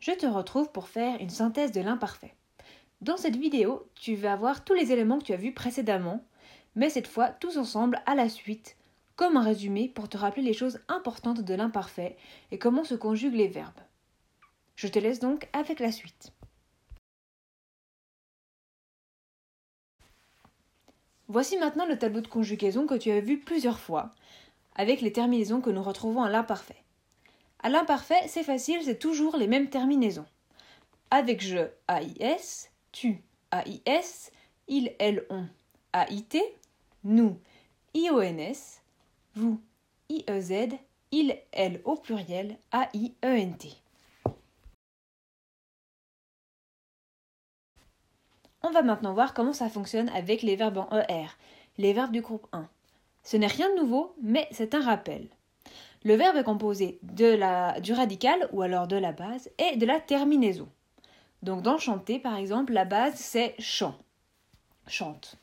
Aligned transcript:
je 0.00 0.12
te 0.12 0.26
retrouve 0.26 0.72
pour 0.72 0.88
faire 0.88 1.20
une 1.20 1.30
synthèse 1.30 1.72
de 1.72 1.80
l'imparfait. 1.80 2.34
Dans 3.00 3.16
cette 3.16 3.36
vidéo, 3.36 3.88
tu 3.94 4.14
vas 4.14 4.36
voir 4.36 4.64
tous 4.64 4.74
les 4.74 4.92
éléments 4.92 5.18
que 5.18 5.24
tu 5.24 5.32
as 5.32 5.36
vus 5.36 5.54
précédemment, 5.54 6.24
mais 6.74 6.90
cette 6.90 7.06
fois 7.06 7.28
tous 7.28 7.58
ensemble 7.58 8.02
à 8.06 8.14
la 8.14 8.28
suite, 8.28 8.76
comme 9.16 9.36
un 9.36 9.42
résumé 9.42 9.88
pour 9.88 10.08
te 10.08 10.16
rappeler 10.16 10.42
les 10.42 10.54
choses 10.54 10.80
importantes 10.88 11.42
de 11.42 11.54
l'imparfait 11.54 12.16
et 12.50 12.58
comment 12.58 12.84
se 12.84 12.94
conjuguent 12.94 13.34
les 13.34 13.48
verbes. 13.48 13.80
Je 14.76 14.88
te 14.88 14.98
laisse 14.98 15.20
donc 15.20 15.48
avec 15.52 15.78
la 15.78 15.92
suite. 15.92 16.32
Voici 21.28 21.58
maintenant 21.58 21.86
le 21.86 21.98
tableau 21.98 22.22
de 22.22 22.26
conjugaison 22.26 22.86
que 22.86 22.94
tu 22.94 23.10
as 23.10 23.20
vu 23.20 23.38
plusieurs 23.38 23.78
fois, 23.78 24.10
avec 24.74 25.00
les 25.00 25.12
terminaisons 25.12 25.60
que 25.60 25.70
nous 25.70 25.82
retrouvons 25.82 26.22
à 26.22 26.30
l'imparfait. 26.30 26.82
À 27.62 27.68
l'imparfait, 27.68 28.26
c'est 28.26 28.42
facile, 28.42 28.82
c'est 28.82 28.98
toujours 28.98 29.36
les 29.36 29.46
mêmes 29.46 29.68
terminaisons. 29.68 30.26
Avec 31.10 31.42
je, 31.42 31.68
AIS, 31.88 32.70
tu, 32.92 33.22
AIS, 33.52 34.30
il, 34.68 34.94
elle, 34.98 35.26
on, 35.28 35.46
AIT, 35.92 36.40
nous, 37.04 37.38
IONS, 37.94 38.80
vous, 39.34 39.60
IEZ, 40.08 40.68
il, 41.10 41.38
elle 41.52 41.82
au 41.84 41.96
pluriel, 41.96 42.56
AIENT. 42.72 43.58
On 48.62 48.70
va 48.70 48.82
maintenant 48.82 49.12
voir 49.12 49.34
comment 49.34 49.52
ça 49.52 49.68
fonctionne 49.68 50.08
avec 50.10 50.42
les 50.42 50.56
verbes 50.56 50.78
en 50.78 50.88
ER, 50.90 51.26
les 51.78 51.92
verbes 51.92 52.12
du 52.12 52.20
groupe 52.20 52.46
1. 52.52 52.68
Ce 53.22 53.36
n'est 53.36 53.46
rien 53.46 53.70
de 53.74 53.80
nouveau, 53.80 54.14
mais 54.22 54.48
c'est 54.50 54.74
un 54.74 54.80
rappel. 54.80 55.28
Le 56.02 56.14
verbe 56.14 56.36
est 56.36 56.44
composé 56.44 56.98
de 57.02 57.26
la, 57.26 57.78
du 57.80 57.92
radical 57.92 58.48
ou 58.52 58.62
alors 58.62 58.86
de 58.86 58.96
la 58.96 59.12
base 59.12 59.50
et 59.58 59.76
de 59.76 59.84
la 59.84 60.00
terminaison. 60.00 60.68
Donc 61.42 61.62
dans 61.62 61.78
chanter, 61.78 62.18
par 62.18 62.36
exemple, 62.36 62.72
la 62.72 62.84
base 62.84 63.14
c'est 63.14 63.54
chant. 63.58 63.96
Chante. 64.86 65.36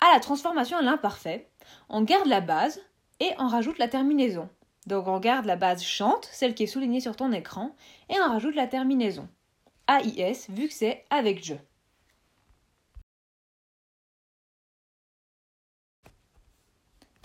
À 0.00 0.12
la 0.14 0.20
transformation 0.20 0.78
à 0.78 0.82
l'imparfait, 0.82 1.48
on 1.88 2.02
garde 2.02 2.26
la 2.26 2.40
base 2.40 2.80
et 3.20 3.30
on 3.38 3.48
rajoute 3.48 3.78
la 3.78 3.88
terminaison. 3.88 4.48
Donc 4.86 5.06
on 5.06 5.20
garde 5.20 5.44
la 5.44 5.56
base 5.56 5.82
chante, 5.82 6.28
celle 6.32 6.54
qui 6.54 6.62
est 6.62 6.66
soulignée 6.66 7.00
sur 7.00 7.14
ton 7.14 7.32
écran, 7.32 7.74
et 8.08 8.18
on 8.20 8.28
rajoute 8.28 8.54
la 8.54 8.66
terminaison. 8.66 9.28
AIS 9.86 10.46
vu 10.48 10.68
que 10.68 10.74
c'est 10.74 11.04
avec 11.10 11.44
je. 11.44 11.54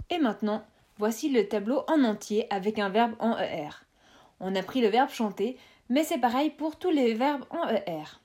Et 0.10 0.20
maintenant, 0.20 0.66
Voici 0.98 1.30
le 1.30 1.48
tableau 1.48 1.84
en 1.88 2.04
entier 2.04 2.48
avec 2.52 2.80
un 2.80 2.90
verbe 2.90 3.16
en 3.20 3.38
ER. 3.38 3.70
On 4.40 4.56
a 4.56 4.64
pris 4.64 4.82
le 4.82 4.90
verbe 4.90 5.10
chanter, 5.10 5.58
mais 5.90 6.04
c'est 6.04 6.20
pareil 6.20 6.50
pour 6.50 6.78
tous 6.78 6.92
les 6.92 7.14
verbes 7.14 7.46
en 7.50 7.68
ER. 7.68 8.20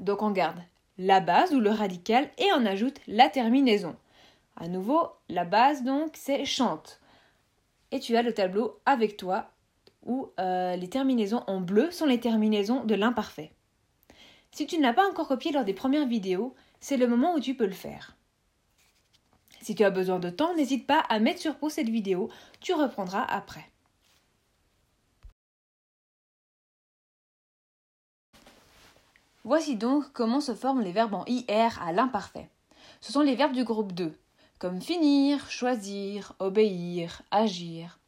Donc 0.00 0.22
on 0.22 0.30
garde 0.30 0.58
la 0.98 1.20
base 1.20 1.54
ou 1.54 1.60
le 1.60 1.70
radical 1.70 2.28
et 2.38 2.48
on 2.54 2.64
ajoute 2.66 3.00
la 3.06 3.28
terminaison. 3.28 3.96
À 4.56 4.68
nouveau, 4.68 5.08
la 5.28 5.44
base 5.44 5.84
donc 5.84 6.12
c'est 6.14 6.44
chante. 6.44 7.00
Et 7.92 8.00
tu 8.00 8.16
as 8.16 8.22
le 8.22 8.32
tableau 8.32 8.80
avec 8.86 9.16
toi 9.16 9.50
où 10.04 10.30
euh, 10.40 10.76
les 10.76 10.88
terminaisons 10.88 11.42
en 11.46 11.60
bleu 11.60 11.90
sont 11.90 12.06
les 12.06 12.20
terminaisons 12.20 12.84
de 12.84 12.94
l'imparfait. 12.94 13.52
Si 14.50 14.66
tu 14.66 14.78
ne 14.78 14.82
l'as 14.82 14.94
pas 14.94 15.08
encore 15.08 15.28
copié 15.28 15.52
lors 15.52 15.64
des 15.64 15.74
premières 15.74 16.06
vidéos, 16.06 16.54
c'est 16.80 16.96
le 16.96 17.06
moment 17.06 17.34
où 17.34 17.40
tu 17.40 17.54
peux 17.54 17.66
le 17.66 17.72
faire. 17.72 18.16
Si 19.66 19.74
tu 19.74 19.82
as 19.82 19.90
besoin 19.90 20.20
de 20.20 20.30
temps, 20.30 20.54
n'hésite 20.54 20.86
pas 20.86 21.00
à 21.08 21.18
mettre 21.18 21.40
sur 21.40 21.56
pause 21.56 21.72
cette 21.72 21.88
vidéo, 21.88 22.30
tu 22.60 22.72
reprendras 22.72 23.24
après. 23.24 23.68
Voici 29.42 29.74
donc 29.74 30.04
comment 30.12 30.40
se 30.40 30.54
forment 30.54 30.82
les 30.82 30.92
verbes 30.92 31.14
en 31.14 31.24
IR 31.26 31.82
à 31.82 31.90
l'imparfait. 31.92 32.48
Ce 33.00 33.10
sont 33.10 33.22
les 33.22 33.34
verbes 33.34 33.54
du 33.54 33.64
groupe 33.64 33.90
2, 33.90 34.16
comme 34.60 34.80
finir, 34.80 35.50
choisir, 35.50 36.34
obéir, 36.38 37.22
agir. 37.32 37.98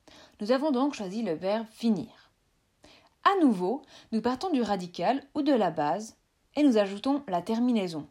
Nous 0.40 0.52
avons 0.52 0.70
donc 0.70 0.94
choisi 0.94 1.24
le 1.24 1.32
verbe 1.32 1.66
finir. 1.72 2.30
À 3.24 3.36
nouveau, 3.42 3.82
nous 4.12 4.20
partons 4.20 4.50
du 4.50 4.62
radical 4.62 5.24
ou 5.34 5.42
de 5.42 5.52
la 5.52 5.72
base 5.72 6.14
et 6.54 6.62
nous 6.62 6.78
ajoutons 6.78 7.24
la 7.26 7.42
terminaison. 7.42 8.06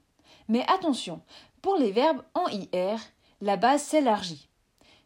Mais 0.49 0.65
attention, 0.67 1.21
pour 1.61 1.77
les 1.77 1.93
verbes 1.93 2.23
en 2.33 2.49
IR, 2.49 2.99
la 3.41 3.57
base 3.57 3.83
s'élargit. 3.83 4.49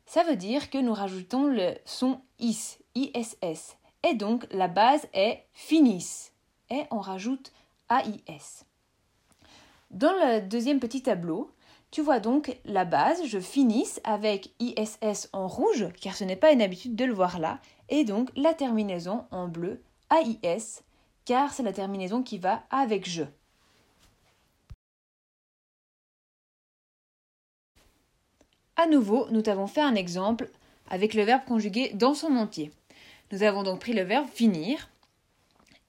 Ça 0.05 0.23
veut 0.23 0.35
dire 0.35 0.69
que 0.69 0.77
nous 0.77 0.93
rajoutons 0.93 1.45
le 1.45 1.73
son 1.85 2.19
is, 2.39 2.77
ISS. 2.95 3.77
Et 4.03 4.13
donc 4.13 4.45
la 4.51 4.67
base 4.67 5.07
est 5.13 5.45
finis. 5.53 6.31
Et 6.69 6.83
on 6.91 6.99
rajoute 6.99 7.51
AIS. 7.89 8.65
Dans 9.91 10.13
le 10.13 10.41
deuxième 10.41 10.79
petit 10.79 11.03
tableau, 11.03 11.51
tu 11.91 12.01
vois 12.01 12.21
donc 12.21 12.57
la 12.63 12.85
base, 12.85 13.25
je 13.25 13.39
finisse 13.39 13.99
avec 14.05 14.53
ISS 14.59 15.27
en 15.33 15.47
rouge, 15.47 15.87
car 15.99 16.15
ce 16.15 16.23
n'est 16.23 16.37
pas 16.37 16.53
une 16.53 16.61
habitude 16.61 16.95
de 16.95 17.03
le 17.03 17.13
voir 17.13 17.39
là, 17.39 17.59
et 17.89 18.05
donc 18.05 18.29
la 18.37 18.53
terminaison 18.53 19.25
en 19.31 19.49
bleu, 19.49 19.83
AIS, 20.09 20.83
car 21.25 21.51
c'est 21.51 21.63
la 21.63 21.73
terminaison 21.73 22.23
qui 22.23 22.37
va 22.37 22.63
avec 22.69 23.09
je. 23.09 23.23
À 28.81 28.87
nouveau, 28.87 29.27
nous 29.29 29.43
t'avons 29.43 29.67
fait 29.67 29.81
un 29.81 29.93
exemple 29.93 30.49
avec 30.89 31.13
le 31.13 31.21
verbe 31.21 31.45
conjugué 31.45 31.91
dans 31.93 32.15
son 32.15 32.35
entier. 32.35 32.71
Nous 33.31 33.43
avons 33.43 33.61
donc 33.61 33.79
pris 33.79 33.93
le 33.93 34.01
verbe 34.01 34.27
finir 34.27 34.89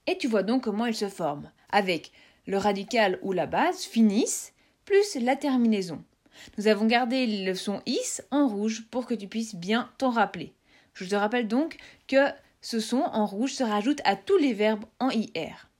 et 0.06 0.18
tu 0.18 0.28
vois 0.28 0.42
donc 0.42 0.64
comment 0.64 0.84
il 0.84 0.94
se 0.94 1.08
forme 1.08 1.50
avec 1.70 2.12
le 2.46 2.58
radical 2.58 3.18
ou 3.22 3.32
la 3.32 3.46
base 3.46 3.84
finissent 3.84 4.52
plus 4.84 5.14
la 5.14 5.36
terminaison. 5.36 6.04
Nous 6.58 6.66
avons 6.66 6.84
gardé 6.84 7.46
le 7.46 7.54
son 7.54 7.80
is 7.86 8.20
en 8.30 8.46
rouge 8.46 8.84
pour 8.90 9.06
que 9.06 9.14
tu 9.14 9.26
puisses 9.26 9.54
bien 9.54 9.90
t'en 9.96 10.10
rappeler. 10.10 10.52
Je 10.92 11.06
te 11.06 11.14
rappelle 11.14 11.48
donc 11.48 11.78
que 12.08 12.26
ce 12.60 12.78
son 12.78 12.98
en 12.98 13.24
rouge 13.24 13.54
se 13.54 13.64
rajoute 13.64 14.02
à 14.04 14.16
tous 14.16 14.36
les 14.36 14.52
verbes 14.52 14.84
en 15.00 15.08
IR. 15.08 15.70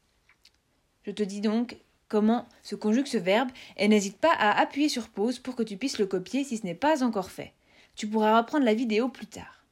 Je 1.03 1.11
te 1.11 1.23
dis 1.23 1.43
donc 1.43 1.77
comment 2.13 2.47
se 2.63 2.75
conjugue 2.75 3.07
ce 3.07 3.17
verbe 3.17 3.49
et 3.79 3.89
n'hésite 3.89 4.19
pas 4.19 4.35
à 4.35 4.61
appuyer 4.61 4.91
sur 4.91 5.09
pause 5.09 5.39
pour 5.39 5.57
que 5.57 5.63
tu 5.63 5.79
puisses 5.79 5.99
le 5.99 6.05
copier 6.05 6.45
si 6.45 6.59
ce 6.59 6.67
n'est 6.67 6.75
pas 6.75 7.03
encore 7.03 7.31
fait. 7.31 7.55
Tu 7.97 8.07
pourras 8.07 8.37
reprendre 8.37 8.67
la 8.67 8.75
vidéo 8.75 9.09
plus 9.09 9.27
tard. 9.27 9.65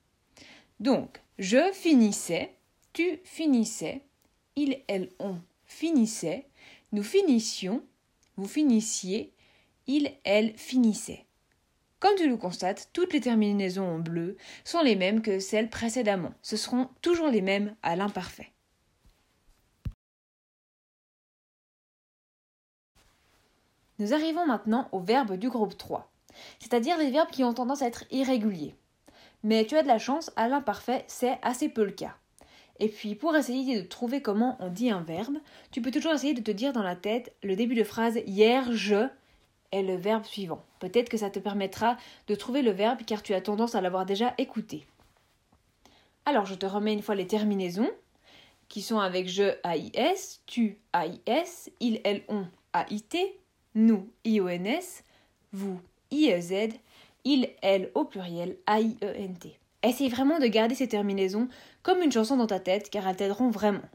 Donc, 0.78 1.20
je 1.38 1.70
finissais, 1.74 2.54
tu 2.94 3.20
finissais, 3.24 4.00
il, 4.56 4.78
elle, 4.88 5.10
on 5.18 5.36
finissait, 5.66 6.46
nous 6.92 7.02
finissions, 7.02 7.82
vous 8.38 8.48
finissiez, 8.48 9.34
il, 9.86 10.10
elle 10.24 10.54
finissait. 10.56 11.26
Comme 11.98 12.16
tu 12.16 12.26
le 12.26 12.38
constates, 12.38 12.88
toutes 12.94 13.12
les 13.12 13.20
terminaisons 13.20 13.86
en 13.86 13.98
bleu 13.98 14.38
sont 14.64 14.80
les 14.80 14.96
mêmes 14.96 15.20
que 15.20 15.40
celles 15.40 15.68
précédemment. 15.68 16.32
Ce 16.40 16.56
seront 16.56 16.88
toujours 17.02 17.28
les 17.28 17.42
mêmes 17.42 17.76
à 17.82 17.96
l'imparfait. 17.96 18.50
Nous 24.00 24.14
arrivons 24.14 24.46
maintenant 24.46 24.88
aux 24.92 25.00
verbes 25.00 25.36
du 25.36 25.50
groupe 25.50 25.76
3, 25.76 26.10
c'est-à-dire 26.58 26.96
les 26.96 27.10
verbes 27.10 27.28
qui 27.28 27.44
ont 27.44 27.52
tendance 27.52 27.82
à 27.82 27.86
être 27.86 28.04
irréguliers. 28.10 28.74
Mais 29.42 29.66
tu 29.66 29.76
as 29.76 29.82
de 29.82 29.88
la 29.88 29.98
chance, 29.98 30.32
à 30.36 30.48
l'imparfait, 30.48 31.04
c'est 31.06 31.38
assez 31.42 31.68
peu 31.68 31.84
le 31.84 31.92
cas. 31.92 32.16
Et 32.78 32.88
puis, 32.88 33.14
pour 33.14 33.36
essayer 33.36 33.78
de 33.78 33.86
trouver 33.86 34.22
comment 34.22 34.56
on 34.58 34.68
dit 34.68 34.90
un 34.90 35.02
verbe, 35.02 35.36
tu 35.70 35.82
peux 35.82 35.90
toujours 35.90 36.14
essayer 36.14 36.32
de 36.32 36.40
te 36.40 36.50
dire 36.50 36.72
dans 36.72 36.82
la 36.82 36.96
tête 36.96 37.34
le 37.42 37.56
début 37.56 37.74
de 37.74 37.84
phrase 37.84 38.18
hier, 38.26 38.72
je 38.72 39.06
est 39.70 39.82
le 39.82 39.96
verbe 39.96 40.24
suivant. 40.24 40.64
Peut-être 40.78 41.10
que 41.10 41.18
ça 41.18 41.28
te 41.28 41.38
permettra 41.38 41.98
de 42.26 42.34
trouver 42.34 42.62
le 42.62 42.70
verbe 42.70 43.00
car 43.06 43.22
tu 43.22 43.34
as 43.34 43.42
tendance 43.42 43.74
à 43.74 43.82
l'avoir 43.82 44.06
déjà 44.06 44.32
écouté. 44.38 44.86
Alors, 46.24 46.46
je 46.46 46.54
te 46.54 46.64
remets 46.64 46.94
une 46.94 47.02
fois 47.02 47.16
les 47.16 47.26
terminaisons 47.26 47.90
qui 48.68 48.80
sont 48.80 48.98
avec 48.98 49.28
je 49.28 49.54
AIS, 49.62 50.40
tu 50.46 50.78
AIS, 50.94 51.70
il, 51.80 52.00
elle, 52.04 52.22
on 52.28 52.46
AIT, 52.72 53.39
nous, 53.74 54.08
IONS, 54.24 55.02
vous, 55.52 55.80
IEZ, 56.10 56.70
il, 57.24 57.50
elle 57.62 57.90
au 57.94 58.04
pluriel, 58.04 58.56
A-I-E-N-T. 58.66 59.58
Essaye 59.82 60.08
vraiment 60.08 60.38
de 60.38 60.46
garder 60.46 60.74
ces 60.74 60.88
terminaisons 60.88 61.48
comme 61.82 62.02
une 62.02 62.12
chanson 62.12 62.36
dans 62.36 62.46
ta 62.46 62.60
tête 62.60 62.90
car 62.90 63.06
elles 63.06 63.16
t'aideront 63.16 63.50
vraiment. 63.50 63.88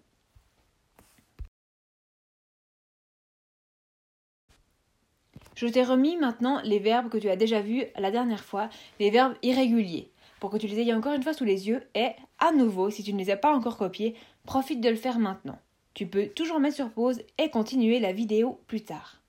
Je 5.56 5.68
t'ai 5.68 5.84
remis 5.84 6.18
maintenant 6.18 6.60
les 6.64 6.80
verbes 6.80 7.10
que 7.10 7.18
tu 7.18 7.30
as 7.30 7.38
déjà 7.38 7.62
vus 7.62 7.86
la 7.98 8.12
dernière 8.12 8.44
fois, 8.44 8.70
les 9.00 9.10
verbes 9.10 9.36
irréguliers, 9.42 10.12
pour 10.40 10.50
que 10.50 10.58
tu 10.58 10.68
les 10.68 10.80
aies 10.80 10.94
encore 10.94 11.14
une 11.14 11.24
fois 11.24 11.34
sous 11.34 11.46
les 11.46 11.68
yeux 11.70 11.82
et, 11.96 12.10
à 12.40 12.52
nouveau, 12.52 12.90
si 12.90 13.04
tu 13.04 13.14
ne 13.14 13.20
les 13.20 13.30
as 13.30 13.38
pas 13.38 13.56
encore 13.56 13.78
copiés, 13.78 14.16
profite 14.46 14.82
de 14.82 14.90
le 14.90 14.98
faire 14.98 15.18
maintenant. 15.18 15.58
Tu 15.94 16.08
peux 16.08 16.28
toujours 16.28 16.60
mettre 16.60 16.76
sur 16.76 16.92
pause 16.92 17.22
et 17.38 17.50
continuer 17.50 18.00
la 18.00 18.12
vidéo 18.12 18.60
plus 18.68 18.82
tard. 18.82 19.22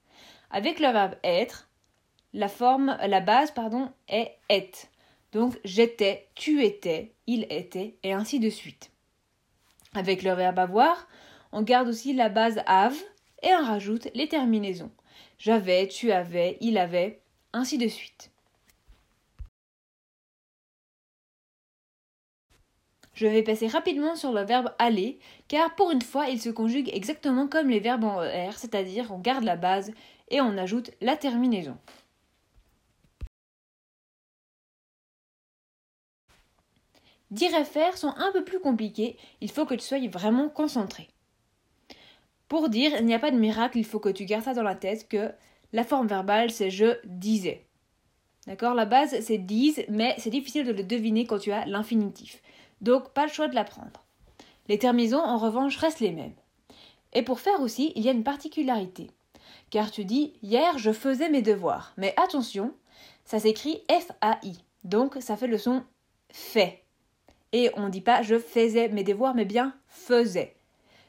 Avec 0.50 0.80
le 0.80 0.90
verbe 0.92 1.16
être, 1.24 1.68
la 2.32 2.48
forme, 2.48 2.96
la 3.06 3.20
base, 3.20 3.50
pardon, 3.50 3.90
est 4.08 4.36
est. 4.48 4.90
Donc 5.32 5.58
j'étais, 5.64 6.28
tu 6.34 6.64
étais, 6.64 7.14
il 7.26 7.46
était, 7.50 7.96
et 8.02 8.12
ainsi 8.12 8.40
de 8.40 8.50
suite. 8.50 8.90
Avec 9.94 10.22
le 10.22 10.32
verbe 10.32 10.58
avoir, 10.58 11.08
on 11.52 11.62
garde 11.62 11.88
aussi 11.88 12.12
la 12.12 12.28
base 12.28 12.60
have 12.66 12.96
et 13.42 13.54
on 13.54 13.64
rajoute 13.64 14.08
les 14.14 14.28
terminaisons. 14.28 14.90
J'avais, 15.38 15.88
tu 15.88 16.12
avais, 16.12 16.58
il 16.60 16.78
avait, 16.78 17.20
ainsi 17.52 17.78
de 17.78 17.88
suite. 17.88 18.30
Je 23.16 23.26
vais 23.26 23.42
passer 23.42 23.66
rapidement 23.66 24.14
sur 24.14 24.30
le 24.30 24.42
verbe 24.42 24.74
aller, 24.78 25.18
car 25.48 25.74
pour 25.74 25.90
une 25.90 26.02
fois, 26.02 26.28
il 26.28 26.38
se 26.38 26.50
conjugue 26.50 26.90
exactement 26.92 27.48
comme 27.48 27.70
les 27.70 27.80
verbes 27.80 28.04
en 28.04 28.22
ER, 28.22 28.52
c'est-à-dire 28.54 29.10
on 29.10 29.18
garde 29.18 29.42
la 29.42 29.56
base 29.56 29.90
et 30.28 30.42
on 30.42 30.58
ajoute 30.58 30.90
la 31.00 31.16
terminaison. 31.16 31.78
Dire 37.30 37.56
et 37.56 37.64
faire 37.64 37.96
sont 37.96 38.12
un 38.18 38.30
peu 38.32 38.44
plus 38.44 38.60
compliqués, 38.60 39.16
il 39.40 39.50
faut 39.50 39.64
que 39.64 39.74
tu 39.74 39.80
sois 39.80 40.06
vraiment 40.08 40.50
concentré. 40.50 41.08
Pour 42.48 42.68
dire, 42.68 42.92
il 42.98 43.06
n'y 43.06 43.14
a 43.14 43.18
pas 43.18 43.30
de 43.30 43.38
miracle, 43.38 43.78
il 43.78 43.86
faut 43.86 43.98
que 43.98 44.10
tu 44.10 44.26
gardes 44.26 44.44
ça 44.44 44.52
dans 44.52 44.62
la 44.62 44.74
tête 44.74 45.08
que 45.08 45.32
la 45.72 45.84
forme 45.84 46.06
verbale 46.06 46.50
c'est 46.50 46.70
je 46.70 46.98
disais. 47.04 47.66
D'accord? 48.46 48.74
La 48.74 48.84
base 48.84 49.18
c'est 49.20 49.38
dise, 49.38 49.84
mais 49.88 50.14
c'est 50.18 50.30
difficile 50.30 50.66
de 50.66 50.72
le 50.72 50.84
deviner 50.84 51.26
quand 51.26 51.38
tu 51.38 51.50
as 51.50 51.64
l'infinitif. 51.64 52.42
Donc 52.80 53.12
pas 53.12 53.26
le 53.26 53.32
choix 53.32 53.48
de 53.48 53.54
l'apprendre. 53.54 54.04
Les 54.68 54.78
terminaisons 54.78 55.20
en 55.20 55.38
revanche 55.38 55.76
restent 55.76 56.00
les 56.00 56.12
mêmes. 56.12 56.34
Et 57.12 57.22
pour 57.22 57.40
faire 57.40 57.60
aussi, 57.60 57.92
il 57.94 58.02
y 58.02 58.08
a 58.08 58.12
une 58.12 58.24
particularité. 58.24 59.10
Car 59.70 59.90
tu 59.90 60.04
dis 60.04 60.34
hier 60.42 60.78
je 60.78 60.92
faisais 60.92 61.28
mes 61.28 61.42
devoirs. 61.42 61.92
Mais 61.96 62.14
attention, 62.16 62.74
ça 63.24 63.38
s'écrit 63.38 63.82
F-A-I. 63.90 64.64
Donc 64.84 65.16
ça 65.20 65.36
fait 65.36 65.46
le 65.46 65.58
son 65.58 65.82
fait. 66.30 66.84
Et 67.52 67.70
on 67.74 67.86
ne 67.86 67.90
dit 67.90 68.00
pas 68.00 68.22
je 68.22 68.38
faisais 68.38 68.88
mes 68.88 69.04
devoirs, 69.04 69.34
mais 69.34 69.44
bien 69.44 69.74
faisais. 69.88 70.56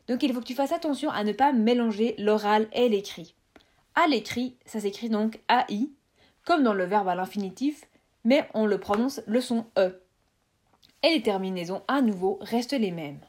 Donc 0.07 0.23
il 0.23 0.33
faut 0.33 0.39
que 0.39 0.45
tu 0.45 0.55
fasses 0.55 0.71
attention 0.71 1.09
à 1.09 1.23
ne 1.23 1.33
pas 1.33 1.51
mélanger 1.51 2.15
l'oral 2.17 2.67
et 2.73 2.89
l'écrit. 2.89 3.35
À 3.95 4.07
l'écrit, 4.07 4.55
ça 4.65 4.79
s'écrit 4.79 5.09
donc 5.09 5.41
AI, 5.49 5.89
comme 6.45 6.63
dans 6.63 6.73
le 6.73 6.85
verbe 6.85 7.09
à 7.09 7.15
l'infinitif, 7.15 7.83
mais 8.23 8.47
on 8.53 8.65
le 8.65 8.79
prononce 8.79 9.21
le 9.25 9.41
son 9.41 9.65
E. 9.77 9.99
Et 11.03 11.09
les 11.09 11.21
terminaisons 11.21 11.83
à 11.87 12.01
nouveau 12.01 12.39
restent 12.41 12.73
les 12.73 12.91
mêmes. 12.91 13.21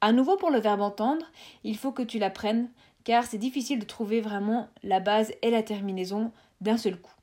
À 0.00 0.12
nouveau 0.12 0.36
pour 0.36 0.50
le 0.50 0.60
verbe 0.60 0.80
entendre, 0.80 1.26
il 1.64 1.76
faut 1.76 1.92
que 1.92 2.02
tu 2.02 2.18
l'apprennes 2.18 2.70
car 3.04 3.24
c'est 3.24 3.38
difficile 3.38 3.78
de 3.78 3.84
trouver 3.84 4.20
vraiment 4.20 4.68
la 4.82 4.98
base 4.98 5.32
et 5.42 5.50
la 5.50 5.62
terminaison 5.62 6.32
d'un 6.60 6.76
seul 6.76 7.00
coup. 7.00 7.14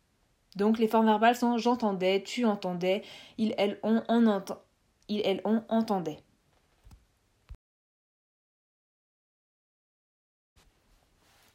Donc 0.56 0.80
les 0.80 0.88
formes 0.88 1.08
verbales 1.08 1.36
sont 1.36 1.58
j'entendais, 1.58 2.24
tu 2.24 2.46
entendais, 2.46 3.04
il, 3.38 3.54
elle, 3.58 3.80
on, 3.84 3.98
entend, 4.08 4.60
il, 5.10 5.22
elle, 5.26 5.42
on 5.44 5.62
entendait. 5.68 6.20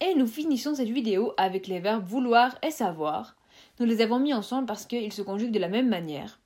Et 0.00 0.14
nous 0.14 0.26
finissons 0.26 0.74
cette 0.74 0.90
vidéo 0.90 1.32
avec 1.38 1.66
les 1.66 1.80
verbes 1.80 2.06
vouloir 2.06 2.58
et 2.62 2.70
savoir. 2.70 3.37
Nous 3.80 3.86
les 3.86 4.00
avons 4.00 4.18
mis 4.18 4.34
ensemble 4.34 4.66
parce 4.66 4.86
qu'ils 4.86 5.12
se 5.12 5.22
conjuguent 5.22 5.52
de 5.52 5.58
la 5.58 5.68
même 5.68 5.88
manière. 5.88 6.40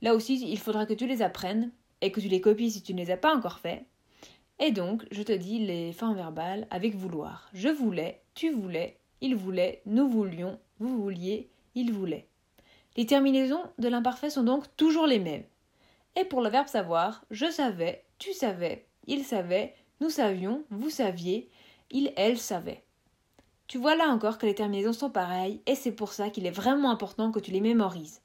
Là 0.00 0.14
aussi, 0.14 0.40
il 0.50 0.58
faudra 0.58 0.86
que 0.86 0.94
tu 0.94 1.06
les 1.06 1.22
apprennes 1.22 1.70
et 2.00 2.10
que 2.10 2.20
tu 2.20 2.28
les 2.28 2.40
copies 2.40 2.70
si 2.70 2.82
tu 2.82 2.94
ne 2.94 2.98
les 3.04 3.10
as 3.10 3.16
pas 3.16 3.34
encore 3.34 3.58
fait. 3.58 3.84
Et 4.58 4.72
donc, 4.72 5.06
je 5.10 5.22
te 5.22 5.32
dis 5.32 5.58
les 5.58 5.92
formes 5.92 6.16
verbales 6.16 6.66
avec 6.70 6.94
vouloir. 6.94 7.48
Je 7.52 7.68
voulais, 7.68 8.22
tu 8.34 8.50
voulais, 8.50 8.98
il 9.20 9.36
voulait, 9.36 9.82
nous 9.86 10.08
voulions, 10.08 10.58
vous 10.78 11.02
vouliez, 11.02 11.50
il 11.74 11.92
voulait. 11.92 12.26
Les 12.96 13.06
terminaisons 13.06 13.62
de 13.78 13.88
l'imparfait 13.88 14.30
sont 14.30 14.42
donc 14.42 14.64
toujours 14.76 15.06
les 15.06 15.18
mêmes. 15.18 15.44
Et 16.16 16.24
pour 16.24 16.42
le 16.42 16.50
verbe 16.50 16.68
savoir, 16.68 17.24
je 17.30 17.50
savais, 17.50 18.04
tu 18.18 18.32
savais, 18.32 18.86
il 19.06 19.24
savait, 19.24 19.74
nous 20.00 20.10
savions, 20.10 20.64
vous 20.70 20.90
saviez, 20.90 21.48
il, 21.90 22.12
elle 22.16 22.38
savait. 22.38 22.82
Tu 23.72 23.78
vois 23.78 23.96
là 23.96 24.08
encore 24.08 24.36
que 24.36 24.44
les 24.44 24.54
terminaisons 24.54 24.92
sont 24.92 25.08
pareilles 25.08 25.62
et 25.64 25.74
c'est 25.74 25.92
pour 25.92 26.12
ça 26.12 26.28
qu'il 26.28 26.44
est 26.46 26.50
vraiment 26.50 26.90
important 26.90 27.32
que 27.32 27.40
tu 27.40 27.52
les 27.52 27.62
mémorises. 27.62 28.21